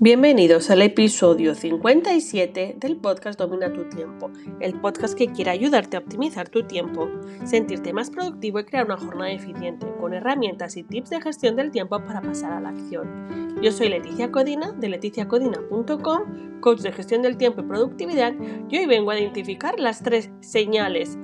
[0.00, 6.00] Bienvenidos al episodio 57 del podcast Domina tu tiempo, el podcast que quiere ayudarte a
[6.00, 7.08] optimizar tu tiempo,
[7.44, 11.72] sentirte más productivo y crear una jornada eficiente con herramientas y tips de gestión del
[11.72, 13.58] tiempo para pasar a la acción.
[13.60, 18.34] Yo soy Leticia Codina de leticiacodina.com, coach de gestión del tiempo y productividad,
[18.70, 21.18] y hoy vengo a identificar las tres señales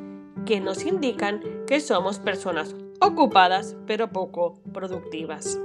[0.47, 5.61] que nos indican que somos personas ocupadas pero poco productivas.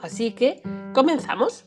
[0.00, 0.62] Así que,
[0.94, 1.66] comenzamos.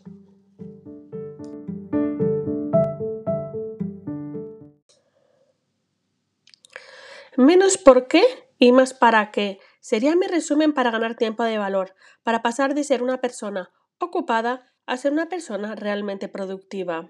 [7.39, 8.21] Menos por qué
[8.57, 12.83] y más para qué sería mi resumen para ganar tiempo de valor, para pasar de
[12.83, 17.09] ser una persona ocupada a ser una persona realmente productiva.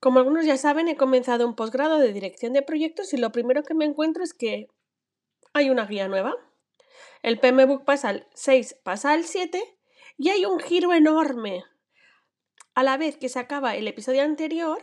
[0.00, 3.62] Como algunos ya saben, he comenzado un posgrado de dirección de proyectos y lo primero
[3.62, 4.68] que me encuentro es que
[5.52, 6.34] hay una guía nueva.
[7.22, 9.62] El PMBOK pasa al 6, pasa al 7
[10.16, 11.62] y hay un giro enorme.
[12.74, 14.82] A la vez que se acaba el episodio anterior,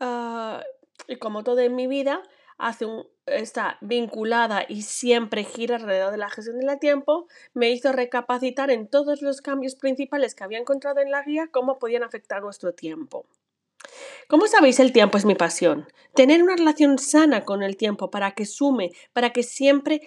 [0.00, 0.62] ah,
[1.08, 2.22] y como todo en mi vida,
[2.60, 7.92] hace un, está vinculada y siempre gira alrededor de la gestión del tiempo, me hizo
[7.92, 12.42] recapacitar en todos los cambios principales que había encontrado en la guía, cómo podían afectar
[12.42, 13.26] nuestro tiempo.
[14.28, 15.88] Como sabéis, el tiempo es mi pasión.
[16.14, 20.02] Tener una relación sana con el tiempo para que sume, para que siempre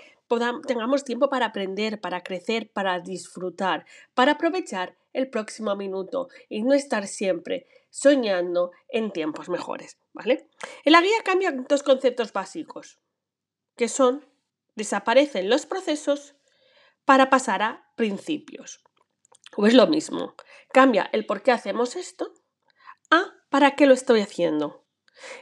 [0.65, 6.73] tengamos tiempo para aprender, para crecer, para disfrutar, para aprovechar el próximo minuto y no
[6.73, 10.49] estar siempre soñando en tiempos mejores, ¿vale?
[10.85, 12.99] En la guía cambian dos conceptos básicos,
[13.75, 14.25] que son
[14.75, 16.35] desaparecen los procesos
[17.05, 18.83] para pasar a principios.
[19.55, 20.35] O es lo mismo,
[20.71, 22.33] cambia el por qué hacemos esto
[23.11, 24.85] a para qué lo estoy haciendo.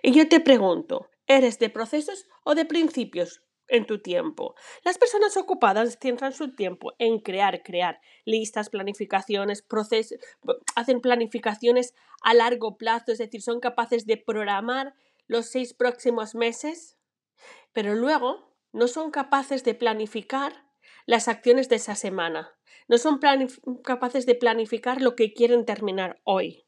[0.02, 3.42] Y yo te pregunto, ¿eres de procesos o de principios?
[3.72, 4.54] En tu tiempo.
[4.84, 10.20] Las personas ocupadas centran su tiempo en crear, crear listas, planificaciones, procesos,
[10.76, 14.94] hacen planificaciones a largo plazo, es decir, son capaces de programar
[15.28, 16.98] los seis próximos meses,
[17.72, 20.66] pero luego no son capaces de planificar
[21.06, 22.54] las acciones de esa semana,
[22.90, 23.20] no son
[23.84, 26.66] capaces de planificar lo que quieren terminar hoy.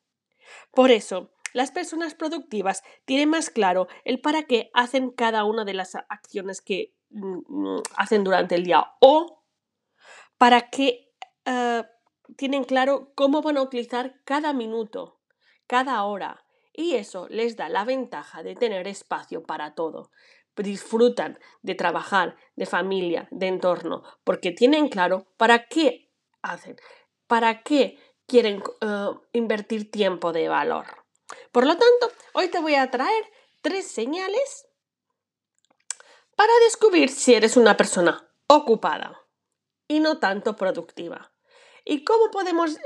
[0.72, 5.74] Por eso, las personas productivas tienen más claro el para qué hacen cada una de
[5.74, 9.44] las acciones que mm, mm, hacen durante el día o
[10.38, 11.14] para qué
[11.46, 11.84] eh,
[12.36, 15.20] tienen claro cómo van a utilizar cada minuto,
[15.68, 16.46] cada hora.
[16.74, 20.10] Y eso les da la ventaja de tener espacio para todo.
[20.56, 26.78] Disfrutan de trabajar, de familia, de entorno, porque tienen claro para qué hacen,
[27.28, 27.98] para qué
[28.28, 31.03] quieren eh, invertir tiempo de valor.
[31.52, 33.24] Por lo tanto, hoy te voy a traer
[33.62, 34.68] tres señales
[36.36, 39.22] para descubrir si eres una persona ocupada
[39.88, 41.32] y no tanto productiva.
[41.86, 42.78] ¿Y cómo podemos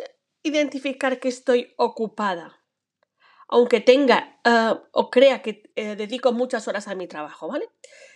[0.44, 2.64] identificar que estoy ocupada?
[3.48, 7.70] Aunque tenga eh, o crea que eh, dedico muchas horas a mi trabajo, ¿vale?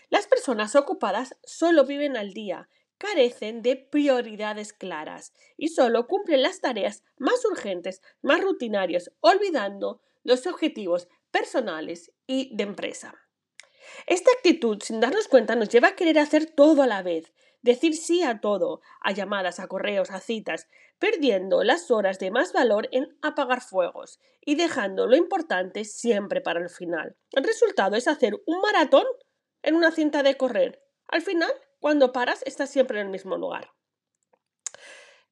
[0.10, 6.60] Las personas ocupadas solo viven al día, carecen de prioridades claras y solo cumplen las
[6.60, 13.16] tareas más urgentes, más rutinarias, olvidando los objetivos personales y de empresa.
[14.06, 17.96] Esta actitud, sin darnos cuenta, nos lleva a querer hacer todo a la vez, decir
[17.96, 20.68] sí a todo, a llamadas, a correos, a citas,
[21.00, 26.60] perdiendo las horas de más valor en apagar fuegos y dejando lo importante siempre para
[26.60, 27.16] el final.
[27.32, 29.06] El resultado es hacer un maratón
[29.64, 30.84] en una cinta de correr.
[31.08, 33.72] Al final, cuando paras, estás siempre en el mismo lugar.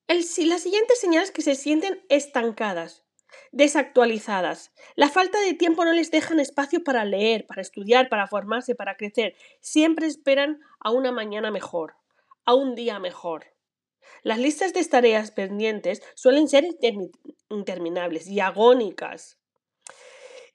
[0.08, 3.04] El, las siguientes señales que se sienten estancadas,
[3.52, 4.72] desactualizadas.
[4.96, 8.96] La falta de tiempo no les dejan espacio para leer, para estudiar, para formarse, para
[8.96, 9.36] crecer.
[9.62, 11.96] Siempre esperan a una mañana mejor,
[12.46, 13.46] a un día mejor.
[14.24, 16.66] Las listas de tareas pendientes suelen ser
[17.50, 19.38] interminables y agónicas.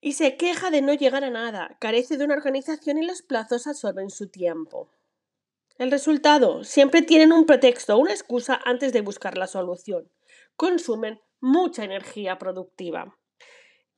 [0.01, 3.67] Y se queja de no llegar a nada, carece de una organización y los plazos
[3.67, 4.91] absorben su tiempo.
[5.79, 10.09] El resultado, siempre tienen un pretexto, una excusa antes de buscar la solución.
[10.57, 13.17] Consumen mucha energía productiva.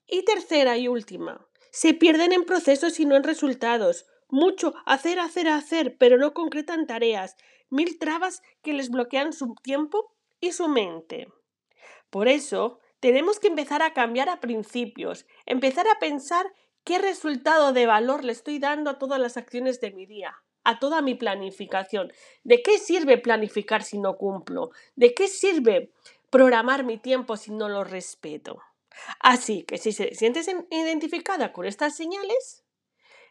[0.04, 4.06] Y tercera y última, se pierden en procesos y no en resultados.
[4.28, 7.36] Mucho hacer, hacer, hacer, pero no concretan tareas.
[7.70, 11.28] Mil trabas que les bloquean su tiempo y su mente.
[12.10, 16.46] Por eso, tenemos que empezar a cambiar a principios, empezar a pensar
[16.82, 20.34] qué resultado de valor le estoy dando a todas las acciones de mi día,
[20.64, 22.12] a toda mi planificación.
[22.42, 24.70] ¿De qué sirve planificar si no cumplo?
[24.96, 25.92] ¿De qué sirve
[26.30, 28.62] programar mi tiempo si no lo respeto.
[29.20, 32.64] Así que si se sientes identificada con estas señales,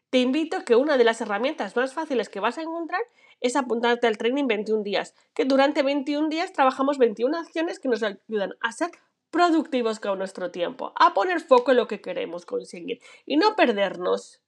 [0.09, 3.01] te invito a que una de las herramientas más fáciles que vas a encontrar
[3.41, 8.03] es apuntarte al training 21 días, que durante 21 días trabajamos 21 acciones que nos
[8.03, 8.91] ayudan a ser
[9.29, 14.41] productivos con nuestro tiempo, a poner foco en lo que queremos conseguir y no perdernos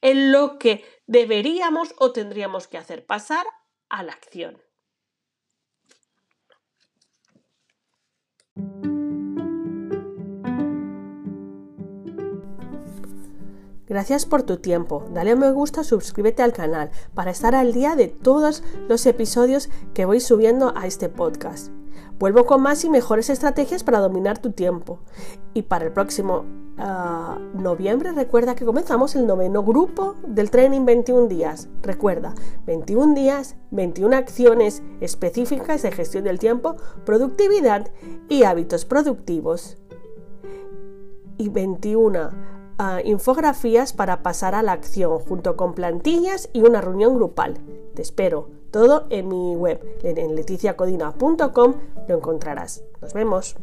[0.00, 3.44] en lo que deberíamos o tendríamos que hacer, pasar
[3.88, 4.62] a la acción.
[13.86, 15.04] Gracias por tu tiempo.
[15.12, 19.70] Dale a me gusta, suscríbete al canal para estar al día de todos los episodios
[19.94, 21.68] que voy subiendo a este podcast.
[22.18, 24.98] Vuelvo con más y mejores estrategias para dominar tu tiempo.
[25.54, 26.44] Y para el próximo
[26.78, 31.68] ah, noviembre recuerda que comenzamos el noveno grupo del training 21 días.
[31.82, 32.34] Recuerda,
[32.66, 37.88] 21 días, 21 acciones específicas de gestión del tiempo, productividad
[38.28, 39.78] y hábitos productivos.
[41.38, 42.30] Y 21
[43.04, 47.58] infografías para pasar a la acción, junto con plantillas y una reunión grupal.
[47.94, 48.50] Te espero.
[48.70, 51.74] Todo en mi web, en leticiacodina.com
[52.08, 52.82] lo encontrarás.
[53.00, 53.56] Nos vemos.